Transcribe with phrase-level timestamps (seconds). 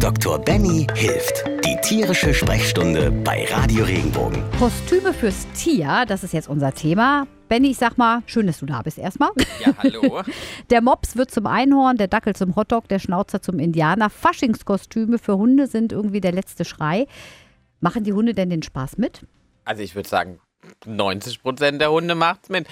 [0.00, 0.38] Dr.
[0.38, 1.44] Benny hilft.
[1.64, 4.44] Die tierische Sprechstunde bei Radio Regenbogen.
[4.56, 7.26] Kostüme fürs Tier, das ist jetzt unser Thema.
[7.48, 9.30] Benny, ich sag mal, schön, dass du da bist erstmal.
[9.64, 10.22] Ja, hallo.
[10.70, 14.08] Der Mops wird zum Einhorn, der Dackel zum Hotdog, der Schnauzer zum Indianer.
[14.08, 17.06] Faschingskostüme für Hunde sind irgendwie der letzte Schrei.
[17.80, 19.26] Machen die Hunde denn den Spaß mit?
[19.64, 20.38] Also ich würde sagen,
[20.86, 22.66] 90 Prozent der Hunde macht's mit.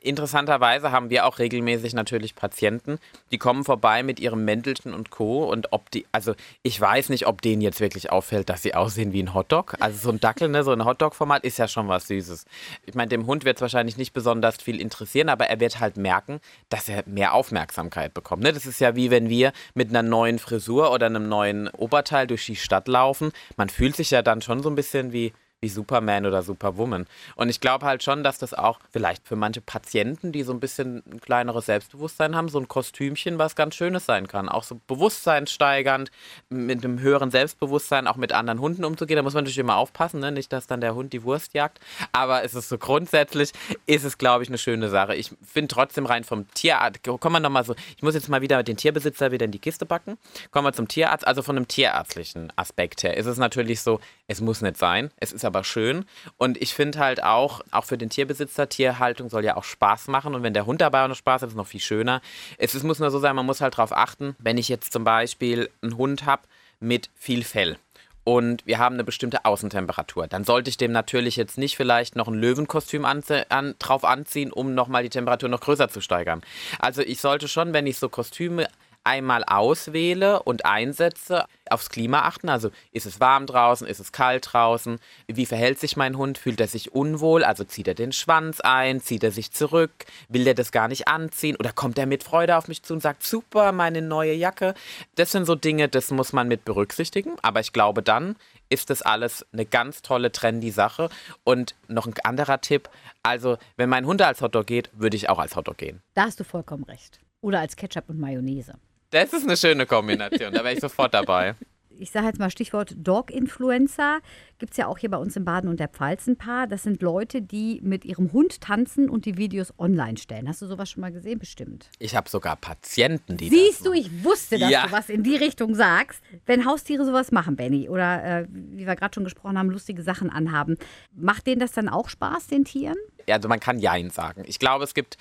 [0.00, 2.98] Interessanterweise haben wir auch regelmäßig natürlich Patienten,
[3.30, 5.44] die kommen vorbei mit ihrem Mäntelchen und Co.
[5.44, 9.12] Und ob die, also ich weiß nicht, ob denen jetzt wirklich auffällt, dass sie aussehen
[9.12, 9.74] wie ein Hotdog.
[9.80, 12.46] Also so ein Dackel, ne, so ein Hotdog-Format ist ja schon was Süßes.
[12.86, 15.96] Ich meine, dem Hund wird es wahrscheinlich nicht besonders viel interessieren, aber er wird halt
[15.96, 18.42] merken, dass er mehr Aufmerksamkeit bekommt.
[18.42, 18.52] Ne?
[18.52, 22.46] Das ist ja wie wenn wir mit einer neuen Frisur oder einem neuen Oberteil durch
[22.46, 23.32] die Stadt laufen.
[23.56, 27.06] Man fühlt sich ja dann schon so ein bisschen wie wie Superman oder Superwoman.
[27.36, 30.58] Und ich glaube halt schon, dass das auch vielleicht für manche Patienten, die so ein
[30.58, 34.48] bisschen ein kleineres Selbstbewusstsein haben, so ein Kostümchen was ganz Schönes sein kann.
[34.48, 36.10] Auch so bewusstseinssteigernd,
[36.48, 39.16] mit einem höheren Selbstbewusstsein auch mit anderen Hunden umzugehen.
[39.16, 40.32] Da muss man natürlich immer aufpassen, ne?
[40.32, 41.78] nicht, dass dann der Hund die Wurst jagt.
[42.10, 43.52] Aber es ist so grundsätzlich,
[43.86, 45.14] ist es, glaube ich, eine schöne Sache.
[45.14, 48.56] Ich finde trotzdem rein vom Tierarzt, kommen wir nochmal so, ich muss jetzt mal wieder
[48.56, 50.18] mit den Tierbesitzer wieder in die Kiste packen.
[50.50, 54.40] Kommen wir zum Tierarzt, also von einem tierärztlichen Aspekt her ist es natürlich so, es
[54.40, 55.10] muss nicht sein.
[55.18, 56.04] Es ist aber schön.
[56.38, 60.34] Und ich finde halt auch, auch für den Tierbesitzer, Tierhaltung soll ja auch Spaß machen.
[60.34, 62.20] Und wenn der Hund dabei auch noch Spaß hat, ist es noch viel schöner.
[62.58, 65.04] Es, es muss nur so sein, man muss halt darauf achten, wenn ich jetzt zum
[65.04, 66.42] Beispiel einen Hund habe
[66.80, 67.76] mit viel Fell
[68.24, 70.26] und wir haben eine bestimmte Außentemperatur.
[70.28, 74.52] Dann sollte ich dem natürlich jetzt nicht vielleicht noch ein Löwenkostüm anzie an, drauf anziehen,
[74.52, 76.42] um nochmal die Temperatur noch größer zu steigern.
[76.78, 78.68] Also ich sollte schon, wenn ich so Kostüme
[79.04, 82.48] einmal auswähle und einsetze, aufs Klima achten.
[82.48, 86.60] Also ist es warm draußen, ist es kalt draußen, wie verhält sich mein Hund, fühlt
[86.60, 89.92] er sich unwohl, also zieht er den Schwanz ein, zieht er sich zurück,
[90.28, 93.00] will er das gar nicht anziehen oder kommt er mit Freude auf mich zu und
[93.00, 94.74] sagt, super, meine neue Jacke.
[95.14, 98.36] Das sind so Dinge, das muss man mit berücksichtigen, aber ich glaube dann
[98.72, 101.10] ist das alles eine ganz tolle, trendy Sache.
[101.44, 102.88] Und noch ein anderer Tipp,
[103.22, 106.00] also wenn mein Hund als Hotdog geht, würde ich auch als Hotdog gehen.
[106.14, 107.20] Da hast du vollkommen recht.
[107.42, 108.74] Oder als Ketchup und Mayonnaise.
[109.12, 111.54] Das ist eine schöne Kombination, da wäre ich sofort dabei.
[111.98, 114.20] Ich sage jetzt mal Stichwort Dog-Influencer.
[114.58, 116.66] Gibt es ja auch hier bei uns in Baden und der Pfalz ein paar.
[116.66, 120.48] Das sind Leute, die mit ihrem Hund tanzen und die Videos online stellen.
[120.48, 121.38] Hast du sowas schon mal gesehen?
[121.38, 121.90] Bestimmt.
[121.98, 123.50] Ich habe sogar Patienten, die.
[123.50, 124.86] Siehst du, ich wusste, dass ja.
[124.86, 126.22] du was in die Richtung sagst.
[126.46, 130.30] Wenn Haustiere sowas machen, Benny, oder äh, wie wir gerade schon gesprochen haben, lustige Sachen
[130.30, 130.78] anhaben,
[131.14, 132.96] macht denen das dann auch Spaß, den Tieren?
[133.28, 134.42] Ja, also man kann Jein sagen.
[134.46, 135.18] Ich glaube, es gibt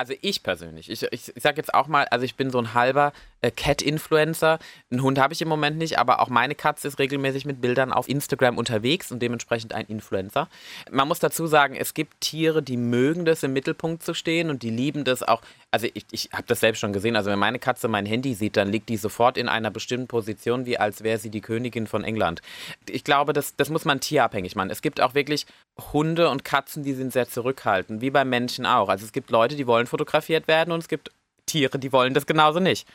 [0.00, 2.72] also ich persönlich, ich, ich, ich sage jetzt auch mal, also ich bin so ein
[2.72, 3.12] halber
[3.42, 4.58] äh, Cat-Influencer.
[4.90, 7.92] Einen Hund habe ich im Moment nicht, aber auch meine Katze ist regelmäßig mit Bildern
[7.92, 10.48] auf Instagram unterwegs und dementsprechend ein Influencer.
[10.90, 14.62] Man muss dazu sagen, es gibt Tiere, die mögen das im Mittelpunkt zu stehen und
[14.62, 15.42] die lieben das auch.
[15.70, 17.16] Also ich, ich habe das selbst schon gesehen.
[17.16, 20.66] Also wenn meine Katze mein Handy sieht, dann liegt die sofort in einer bestimmten Position,
[20.66, 22.42] wie als wäre sie die Königin von England.
[22.88, 24.70] Ich glaube, das, das muss man tierabhängig machen.
[24.70, 25.46] Es gibt auch wirklich
[25.92, 28.88] Hunde und Katzen, die sind sehr zurückhaltend, wie bei Menschen auch.
[28.88, 31.10] Also es gibt Leute, die wollen fotografiert werden und es gibt
[31.46, 32.86] Tiere, die wollen das genauso nicht.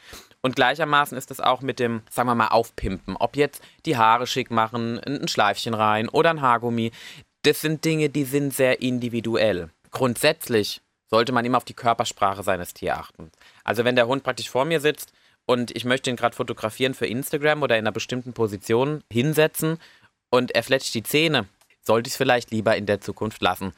[0.45, 3.17] Und gleichermaßen ist es auch mit dem, sagen wir mal, Aufpimpen.
[3.17, 6.91] Ob jetzt die Haare schick machen, ein Schleifchen rein oder ein Haargummi.
[7.41, 9.72] Das sind Dinge, die sind sehr individuell.
[9.89, 13.31] Grundsätzlich sollte man immer auf die Körpersprache seines Tiers achten.
[13.63, 15.13] Also wenn der Hund praktisch vor mir sitzt
[15.47, 19.79] und ich möchte ihn gerade fotografieren für Instagram oder in einer bestimmten Position hinsetzen
[20.29, 21.47] und er fletscht die Zähne,
[21.81, 23.73] sollte ich es vielleicht lieber in der Zukunft lassen.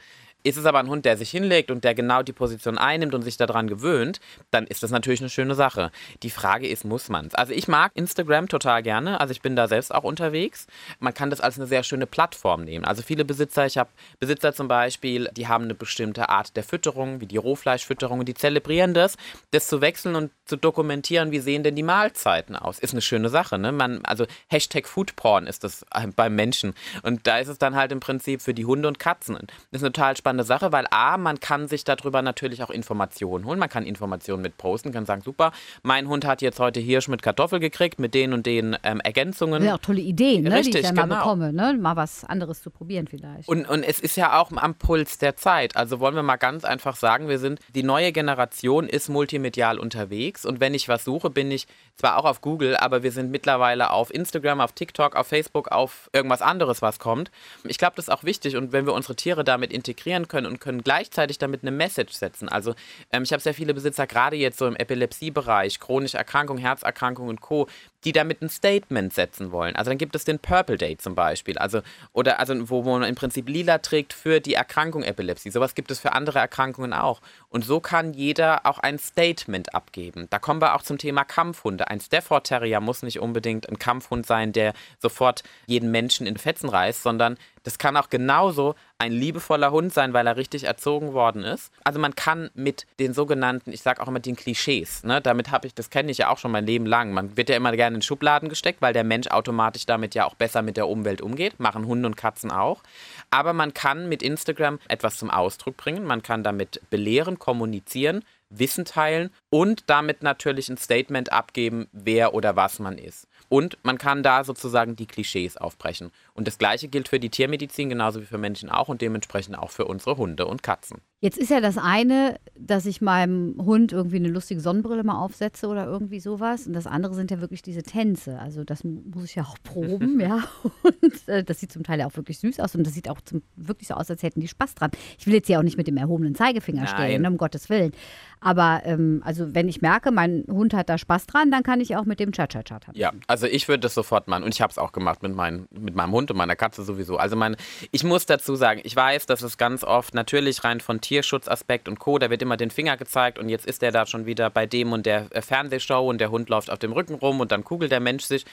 [0.48, 3.22] Ist es aber ein Hund, der sich hinlegt und der genau die Position einnimmt und
[3.22, 5.92] sich daran gewöhnt, dann ist das natürlich eine schöne Sache.
[6.24, 7.36] Die Frage ist, muss man es?
[7.36, 10.68] Also ich mag Instagram total gerne, also ich bin da selbst auch unterwegs.
[11.00, 12.86] Man kann das als eine sehr schöne Plattform nehmen.
[12.86, 13.90] Also viele Besitzer, ich habe
[14.22, 18.34] Besitzer zum Beispiel, die haben eine bestimmte Art der Fütterung, wie die Rohfleischfütterung, und die
[18.34, 19.18] zelebrieren das,
[19.52, 22.80] das zu wechseln und zu dokumentieren, wie sehen denn die Mahlzeiten aus.
[22.80, 23.74] Ist eine schöne Sache, ne?
[23.74, 25.86] Man, also Hashtag Foodporn ist das
[26.16, 26.74] beim Menschen.
[27.04, 29.36] Und da ist es dann halt im Prinzip für die Hunde und Katzen.
[29.36, 33.46] Das ist eine total spannende Sache, weil A, man kann sich darüber natürlich auch Informationen
[33.46, 33.60] holen.
[33.60, 35.52] Man kann Informationen mit posten, kann sagen, super,
[35.84, 39.64] mein Hund hat jetzt heute Hirsch mit Kartoffel gekriegt, mit den und den ähm, Ergänzungen.
[39.64, 41.08] Ja, tolle Ideen, ne, Richtig, die ich dann genau.
[41.08, 41.54] mal bekomme.
[41.54, 41.78] Ne?
[41.80, 43.48] Mal was anderes zu probieren vielleicht.
[43.48, 45.76] Und, und es ist ja auch am Puls der Zeit.
[45.76, 50.46] Also wollen wir mal ganz einfach sagen, wir sind, die neue Generation ist multimedial unterwegs
[50.46, 53.92] und wenn ich was suche, bin ich zwar auch auf Google, aber wir sind mittlerweile
[53.92, 57.32] auf Instagram, auf TikTok, auf Facebook, auf irgendwas anderes, was kommt.
[57.64, 60.60] Ich glaube, das ist auch wichtig und wenn wir unsere Tiere damit integrieren können und
[60.60, 62.50] können gleichzeitig damit eine Message setzen.
[62.50, 62.76] Also
[63.12, 67.42] ähm, ich habe sehr viele Besitzer, gerade jetzt so im Epilepsiebereich, chronische Erkrankungen, Herzerkrankungen und
[67.42, 67.68] Co.,
[68.08, 69.76] die damit ein Statement setzen wollen.
[69.76, 71.82] Also dann gibt es den Purple Day zum Beispiel, also
[72.14, 75.52] oder also wo, man im Prinzip lila trägt für die Erkrankung Epilepsie.
[75.52, 77.20] Sowas gibt es für andere Erkrankungen auch.
[77.50, 80.28] Und so kann jeder auch ein Statement abgeben.
[80.30, 81.90] Da kommen wir auch zum Thema Kampfhunde.
[81.90, 86.70] Ein Stafford Terrier muss nicht unbedingt ein Kampfhund sein, der sofort jeden Menschen in Fetzen
[86.70, 87.38] reißt, sondern
[87.68, 91.70] das kann auch genauso ein liebevoller Hund sein, weil er richtig erzogen worden ist.
[91.84, 95.68] Also man kann mit den sogenannten, ich sage auch immer den Klischees, ne, damit habe
[95.68, 97.12] ich, das kenne ich ja auch schon mein Leben lang.
[97.12, 100.36] Man wird ja immer gerne in Schubladen gesteckt, weil der Mensch automatisch damit ja auch
[100.36, 101.60] besser mit der Umwelt umgeht.
[101.60, 102.82] Machen Hunde und Katzen auch.
[103.30, 106.06] Aber man kann mit Instagram etwas zum Ausdruck bringen.
[106.06, 112.56] Man kann damit belehren, kommunizieren, Wissen teilen und damit natürlich ein Statement abgeben, wer oder
[112.56, 113.28] was man ist.
[113.50, 116.12] Und man kann da sozusagen die Klischees aufbrechen.
[116.34, 119.72] Und das Gleiche gilt für die Tiermedizin genauso wie für Menschen auch und dementsprechend auch
[119.72, 121.02] für unsere Hunde und Katzen.
[121.20, 125.68] Jetzt ist ja das eine, dass ich meinem Hund irgendwie eine lustige Sonnenbrille mal aufsetze
[125.68, 126.68] oder irgendwie sowas.
[126.68, 128.38] Und das andere sind ja wirklich diese Tänze.
[128.38, 130.44] Also das muss ich ja auch proben, ja.
[130.84, 133.20] Und äh, das sieht zum Teil ja auch wirklich süß aus und das sieht auch
[133.22, 134.92] zum, wirklich so aus, als hätten die Spaß dran.
[135.18, 136.88] Ich will jetzt hier auch nicht mit dem erhobenen Zeigefinger Nein.
[136.88, 137.94] stehen, ne, um Gottes Willen.
[138.40, 141.96] Aber ähm, also wenn ich merke, mein Hund hat da Spaß dran, dann kann ich
[141.96, 143.00] auch mit dem Cha-Cha-Cha tanzen.
[143.00, 145.68] Ja, also ich würde das sofort machen und ich habe es auch gemacht mit, mein,
[145.72, 147.18] mit meinem Hund und meiner Katze sowieso.
[147.18, 147.56] Also mein,
[147.92, 152.00] ich muss dazu sagen, ich weiß, dass es ganz oft natürlich rein von Tierschutzaspekt und
[152.00, 154.66] Co., da wird immer den Finger gezeigt und jetzt ist er da schon wieder bei
[154.66, 157.64] dem und der äh, Fernsehshow und der Hund läuft auf dem Rücken rum und dann
[157.64, 158.46] kugelt der Mensch sich.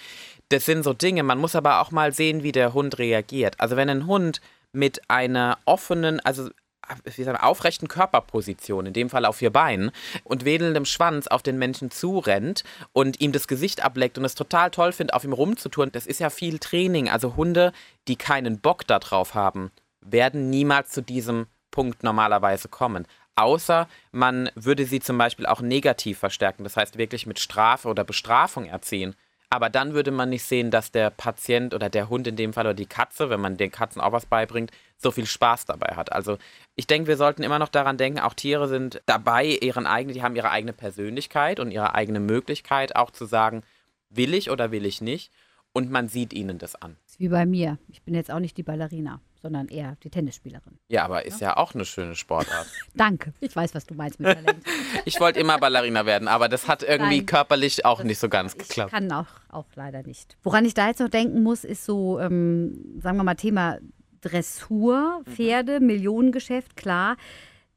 [0.50, 3.58] Das sind so Dinge, man muss aber auch mal sehen, wie der Hund reagiert.
[3.58, 4.40] Also wenn ein Hund
[4.72, 6.48] mit einer offenen, also
[7.02, 9.90] wie sagen, aufrechten Körperposition, in dem Fall auf vier Beinen,
[10.22, 12.62] und wedelndem Schwanz auf den Menschen zurennt
[12.92, 16.20] und ihm das Gesicht ableckt und es total toll findet, auf ihm rumzutouren, das ist
[16.20, 17.08] ja viel Training.
[17.08, 17.72] Also Hunde,
[18.06, 19.72] die keinen Bock darauf haben,
[20.02, 23.05] werden niemals zu diesem Punkt normalerweise kommen.
[23.35, 28.05] Außer man würde sie zum Beispiel auch negativ verstärken, das heißt wirklich mit Strafe oder
[28.05, 29.17] Bestrafung erziehen.
[29.50, 32.67] Aber dann würde man nicht sehen, dass der Patient oder der Hund in dem Fall
[32.67, 36.12] oder die Katze, wenn man den Katzen auch was beibringt, so viel Spaß dabei hat.
[36.12, 36.38] Also
[36.76, 40.23] ich denke, wir sollten immer noch daran denken, auch Tiere sind dabei, ihren eigenen, die
[40.23, 43.62] haben ihre eigene Persönlichkeit und ihre eigene Möglichkeit, auch zu sagen,
[44.11, 45.32] will ich oder will ich nicht.
[45.76, 46.97] Und man sieht ihnen das an.
[47.05, 47.79] Das ist wie bei mir.
[47.88, 50.79] Ich bin jetzt auch nicht die Ballerina, sondern eher die Tennisspielerin.
[50.88, 52.69] Ja, aber ist ja auch eine schöne Sportart.
[52.94, 53.32] Danke.
[53.41, 54.65] Ich weiß, was du meinst mit Talent.
[55.05, 57.26] Ich wollte immer Ballerina werden, aber das hat irgendwie Nein.
[57.26, 58.93] körperlich auch Das- nicht so ganz Ich geklappt.
[58.93, 60.37] kann auch, auch leider nicht.
[60.44, 63.79] Woran ich da jetzt noch denken muss, ist so, ähm, sagen wir mal, Thema
[64.21, 65.31] Dressur, Mhm.
[65.32, 67.17] Pferde, Millionengeschäft, klar.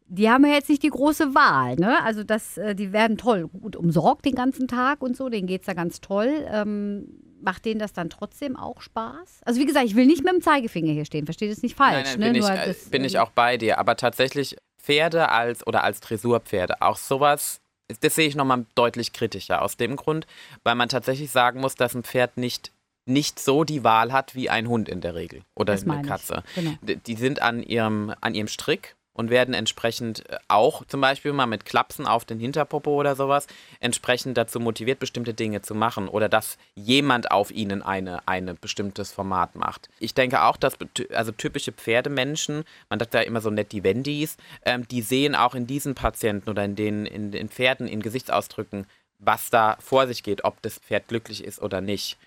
[0.08, 2.02] Die haben ja jetzt nicht die große Wahl, ne?
[2.04, 5.62] Also das, äh, die werden toll gut umsorgt den ganzen Tag und so, denen geht
[5.62, 6.46] es da ganz toll.
[6.50, 7.08] Ähm,
[7.48, 9.40] macht denen das dann trotzdem auch Spaß?
[9.46, 12.10] Also wie gesagt, ich will nicht mit dem Zeigefinger hier stehen, versteht es nicht falsch.
[12.18, 12.38] Nein, nein, bin, ne?
[12.40, 13.80] ich, Nur äh, das, bin ich ähm, auch bei dir.
[13.80, 17.62] Aber tatsächlich Pferde als oder als Dressurpferde, auch sowas,
[18.02, 19.62] das sehe ich nochmal deutlich kritischer.
[19.62, 20.28] Aus dem Grund,
[20.64, 22.74] weil man tatsächlich sagen muss, dass ein Pferd nicht,
[23.06, 26.44] nicht so die Wahl hat wie ein Hund in der Regel oder eine ich, Katze.
[26.54, 26.74] genau.
[26.82, 31.48] Die sind an ihrem, an ihrem Strick und werden entsprechend äh, auch zum Beispiel mal
[31.48, 33.48] mit Klapsen auf den Hinterpopo oder sowas
[33.80, 39.12] entsprechend dazu motiviert, bestimmte Dinge zu machen oder dass jemand auf ihnen eine, eine bestimmtes
[39.12, 39.90] Format macht.
[40.00, 40.78] Ich denke auch, dass
[41.14, 45.56] also typische Pferdemenschen, man sagt ja immer so nett die Wendis, ähm, die sehen auch
[45.56, 48.86] in diesen Patienten oder in den, in den Pferden, in Gesichtsausdrücken,
[49.20, 52.18] was da vor sich geht, ob das Pferd glücklich ist oder nicht.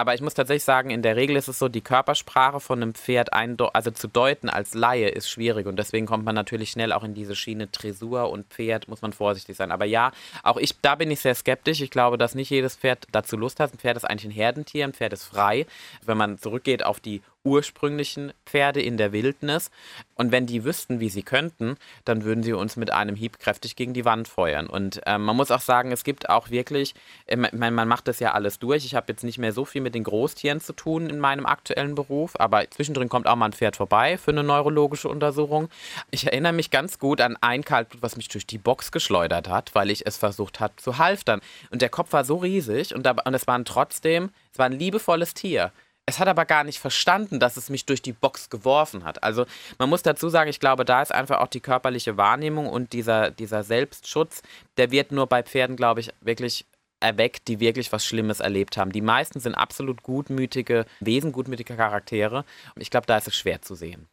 [0.00, 2.94] Aber ich muss tatsächlich sagen, in der Regel ist es so, die Körpersprache von einem
[2.94, 7.04] Pferd also zu deuten als Laie ist schwierig und deswegen kommt man natürlich schnell auch
[7.04, 9.70] in diese Schiene Dressur und Pferd, muss man vorsichtig sein.
[9.70, 10.12] Aber ja,
[10.42, 11.82] auch ich, da bin ich sehr skeptisch.
[11.82, 13.74] Ich glaube, dass nicht jedes Pferd dazu Lust hat.
[13.74, 15.66] Ein Pferd ist eigentlich ein Herdentier, ein Pferd ist frei.
[16.06, 19.70] Wenn man zurückgeht auf die ursprünglichen Pferde in der Wildnis
[20.14, 23.76] und wenn die wüssten, wie sie könnten, dann würden sie uns mit einem Hieb kräftig
[23.76, 24.66] gegen die Wand feuern.
[24.66, 26.94] Und ähm, man muss auch sagen, es gibt auch wirklich,
[27.26, 28.84] ich meine, man macht das ja alles durch.
[28.84, 31.94] Ich habe jetzt nicht mehr so viel mit den Großtieren zu tun in meinem aktuellen
[31.94, 35.70] Beruf, aber zwischendrin kommt auch mal ein Pferd vorbei für eine neurologische Untersuchung.
[36.10, 39.74] Ich erinnere mich ganz gut an ein Kaltblut, was mich durch die Box geschleudert hat,
[39.74, 41.40] weil ich es versucht habe zu halftern.
[41.70, 44.66] Und der Kopf war so riesig und, da, und es war ein trotzdem, es war
[44.66, 45.72] ein liebevolles Tier.
[46.06, 49.22] Es hat aber gar nicht verstanden, dass es mich durch die Box geworfen hat.
[49.22, 49.46] Also
[49.78, 53.30] man muss dazu sagen, ich glaube, da ist einfach auch die körperliche Wahrnehmung und dieser,
[53.30, 54.42] dieser Selbstschutz,
[54.76, 56.66] der wird nur bei Pferden, glaube ich, wirklich
[57.00, 58.92] erweckt, die wirklich was Schlimmes erlebt haben.
[58.92, 62.44] Die meisten sind absolut gutmütige Wesen, gutmütige Charaktere.
[62.74, 64.08] Und ich glaube, da ist es schwer zu sehen.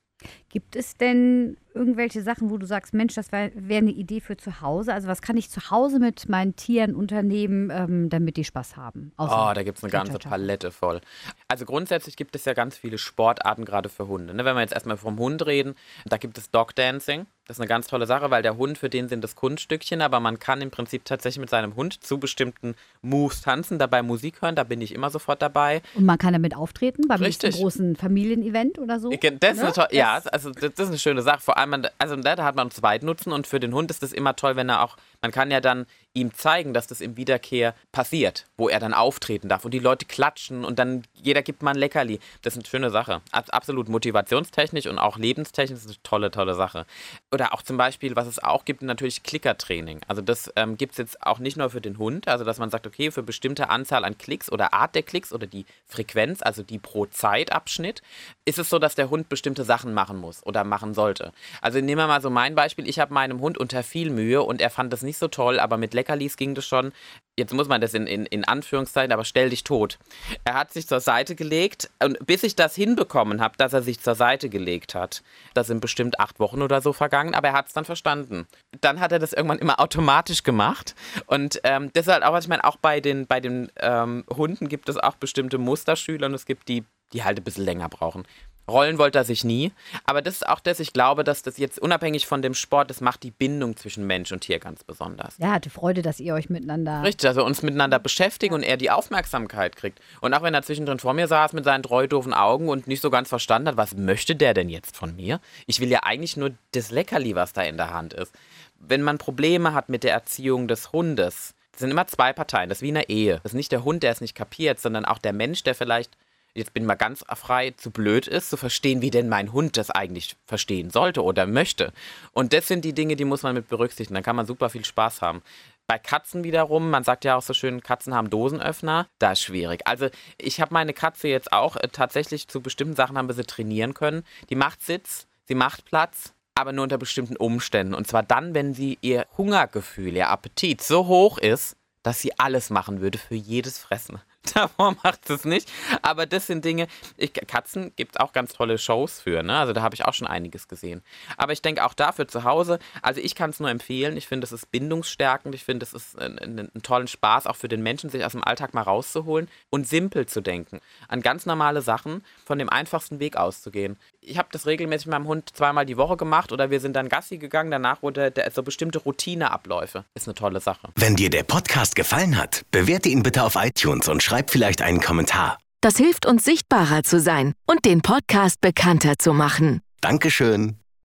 [0.49, 4.35] Gibt es denn irgendwelche Sachen, wo du sagst, Mensch, das wäre wär eine Idee für
[4.37, 4.93] zu Hause?
[4.93, 9.11] Also was kann ich zu Hause mit meinen Tieren unternehmen, ähm, damit die Spaß haben?
[9.17, 11.01] Außer oh, da gibt es eine ganze Palette voll.
[11.47, 14.33] Also grundsätzlich gibt es ja ganz viele Sportarten gerade für Hunde.
[14.33, 14.43] Ne?
[14.43, 15.75] Wenn wir jetzt erstmal vom Hund reden,
[16.05, 17.27] da gibt es Dog Dancing.
[17.47, 20.19] Das ist eine ganz tolle Sache, weil der Hund, für den sind das Kunststückchen, aber
[20.19, 24.55] man kann im Prinzip tatsächlich mit seinem Hund zu bestimmten Moves tanzen, dabei Musik hören,
[24.55, 25.81] da bin ich immer sofort dabei.
[25.95, 29.11] Und man kann damit auftreten beim nächsten großen Familienevent oder so?
[29.39, 29.69] Das ne?
[29.69, 31.41] ist ja, also das ist eine schöne Sache.
[31.41, 34.55] Vor allem, also da hat man Zweitnutzen und für den Hund ist es immer toll,
[34.55, 35.85] wenn er auch, man kann ja dann
[36.17, 40.05] ihm zeigen, dass das im Wiederkehr passiert, wo er dann auftreten darf und die Leute
[40.05, 42.19] klatschen und dann jeder gibt mal ein Leckerli.
[42.41, 43.21] Das ist eine schöne Sache.
[43.31, 46.85] Absolut motivationstechnisch und auch lebenstechnisch ist eine tolle, tolle Sache.
[47.31, 50.01] Oder auch zum Beispiel, was es auch gibt, natürlich Klickertraining.
[50.07, 52.69] Also das ähm, gibt es jetzt auch nicht nur für den Hund, also dass man
[52.69, 56.63] sagt, okay, für bestimmte Anzahl an Klicks oder Art der Klicks oder die Frequenz, also
[56.63, 58.01] die pro Zeitabschnitt,
[58.45, 61.31] ist es so, dass der Hund bestimmte Sachen machen muss oder machen sollte.
[61.61, 62.87] Also nehmen wir mal so mein Beispiel.
[62.87, 65.77] Ich habe meinem Hund unter viel Mühe und er fand das nicht so toll, aber
[65.77, 66.93] mit Leckerlis ging das schon.
[67.37, 69.99] Jetzt muss man das in, in, in Anführungszeichen, aber stell dich tot.
[70.43, 73.99] Er hat sich zur Seite gelegt und bis ich das hinbekommen habe, dass er sich
[73.99, 75.21] zur Seite gelegt hat,
[75.53, 78.47] da sind bestimmt acht Wochen oder so vergangen, aber er hat es dann verstanden.
[78.81, 80.95] Dann hat er das irgendwann immer automatisch gemacht
[81.27, 84.89] und ähm, halt auch, was ich meine, auch bei den, bei den ähm, Hunden gibt
[84.89, 88.25] es auch bestimmte Musterschüler und es gibt die, die halt ein bisschen länger brauchen.
[88.69, 89.71] Rollen wollte er sich nie.
[90.05, 93.01] Aber das ist auch das, ich glaube, dass das jetzt unabhängig von dem Sport, das
[93.01, 95.37] macht die Bindung zwischen Mensch und Tier ganz besonders.
[95.37, 97.03] Ja, hatte Freude, dass ihr euch miteinander.
[97.03, 99.99] Richtig, also uns miteinander beschäftigen und er die Aufmerksamkeit kriegt.
[100.21, 103.01] Und auch wenn er zwischendrin vor mir saß mit seinen treu doofen Augen und nicht
[103.01, 105.39] so ganz verstanden hat, was möchte der denn jetzt von mir?
[105.65, 108.33] Ich will ja eigentlich nur das Leckerli, was da in der Hand ist.
[108.79, 112.69] Wenn man Probleme hat mit der Erziehung des Hundes, das sind immer zwei Parteien.
[112.69, 113.35] Das ist wie in einer Ehe.
[113.43, 116.17] Das ist nicht der Hund, der es nicht kapiert, sondern auch der Mensch, der vielleicht
[116.57, 119.77] jetzt bin ich mal ganz frei, zu blöd ist, zu verstehen, wie denn mein Hund
[119.77, 121.93] das eigentlich verstehen sollte oder möchte.
[122.33, 124.15] Und das sind die Dinge, die muss man mit berücksichtigen.
[124.15, 125.41] Dann kann man super viel Spaß haben.
[125.85, 129.87] Bei Katzen wiederum, man sagt ja auch so schön, Katzen haben Dosenöffner, da ist schwierig.
[129.87, 133.45] Also ich habe meine Katze jetzt auch äh, tatsächlich zu bestimmten Sachen haben wir sie
[133.45, 134.23] trainieren können.
[134.49, 137.93] Die macht Sitz, sie macht Platz, aber nur unter bestimmten Umständen.
[137.93, 142.69] Und zwar dann, wenn sie ihr Hungergefühl, ihr Appetit so hoch ist, dass sie alles
[142.69, 144.19] machen würde für jedes Fressen.
[144.53, 145.69] Davor macht es nicht.
[146.01, 149.57] Aber das sind Dinge, ich, Katzen gibt es auch ganz tolle Shows für, ne?
[149.57, 151.01] Also da habe ich auch schon einiges gesehen.
[151.37, 154.17] Aber ich denke auch dafür zu Hause, also ich kann es nur empfehlen.
[154.17, 155.53] Ich finde, es ist bindungsstärkend.
[155.55, 158.31] Ich finde, es ist ein, ein, ein tollen Spaß, auch für den Menschen, sich aus
[158.31, 160.79] dem Alltag mal rauszuholen und simpel zu denken.
[161.07, 163.97] An ganz normale Sachen, von dem einfachsten Weg auszugehen.
[164.21, 167.09] Ich habe das regelmäßig mit meinem Hund zweimal die Woche gemacht oder wir sind dann
[167.09, 167.71] Gassi gegangen.
[167.71, 170.03] Danach wurde der, so bestimmte Routineabläufe.
[170.15, 170.89] Ist eine tolle Sache.
[170.95, 174.99] Wenn dir der Podcast gefallen hat, bewerte ihn bitte auf iTunes und schreib vielleicht einen
[174.99, 175.57] Kommentar.
[175.79, 179.79] Das hilft uns sichtbarer zu sein und den Podcast bekannter zu machen.
[180.01, 180.75] Dankeschön.